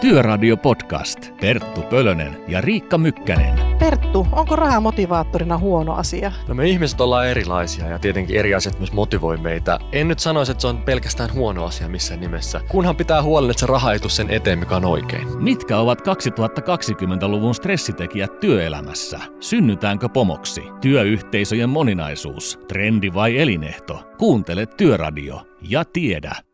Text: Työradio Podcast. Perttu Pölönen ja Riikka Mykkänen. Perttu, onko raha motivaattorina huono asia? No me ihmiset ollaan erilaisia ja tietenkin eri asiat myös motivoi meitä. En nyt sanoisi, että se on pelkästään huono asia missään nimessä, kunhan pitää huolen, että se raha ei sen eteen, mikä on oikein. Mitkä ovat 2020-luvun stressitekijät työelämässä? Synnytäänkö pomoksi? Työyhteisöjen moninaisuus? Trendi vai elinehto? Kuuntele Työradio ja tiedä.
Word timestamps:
Työradio 0.00 0.56
Podcast. 0.56 1.18
Perttu 1.40 1.82
Pölönen 1.82 2.36
ja 2.48 2.60
Riikka 2.60 2.98
Mykkänen. 2.98 3.78
Perttu, 3.78 4.26
onko 4.32 4.56
raha 4.56 4.80
motivaattorina 4.80 5.58
huono 5.58 5.94
asia? 5.94 6.32
No 6.48 6.54
me 6.54 6.68
ihmiset 6.68 7.00
ollaan 7.00 7.28
erilaisia 7.28 7.86
ja 7.86 7.98
tietenkin 7.98 8.36
eri 8.36 8.54
asiat 8.54 8.78
myös 8.78 8.92
motivoi 8.92 9.36
meitä. 9.36 9.78
En 9.92 10.08
nyt 10.08 10.18
sanoisi, 10.18 10.52
että 10.52 10.62
se 10.62 10.66
on 10.66 10.82
pelkästään 10.82 11.32
huono 11.32 11.64
asia 11.64 11.88
missään 11.88 12.20
nimessä, 12.20 12.60
kunhan 12.68 12.96
pitää 12.96 13.22
huolen, 13.22 13.50
että 13.50 13.60
se 13.60 13.66
raha 13.66 13.92
ei 13.92 13.98
sen 14.06 14.30
eteen, 14.30 14.58
mikä 14.58 14.76
on 14.76 14.84
oikein. 14.84 15.42
Mitkä 15.42 15.78
ovat 15.78 16.00
2020-luvun 16.00 17.54
stressitekijät 17.54 18.40
työelämässä? 18.40 19.20
Synnytäänkö 19.40 20.08
pomoksi? 20.08 20.62
Työyhteisöjen 20.80 21.68
moninaisuus? 21.68 22.58
Trendi 22.68 23.14
vai 23.14 23.38
elinehto? 23.38 24.04
Kuuntele 24.18 24.66
Työradio 24.66 25.42
ja 25.68 25.84
tiedä. 25.84 26.47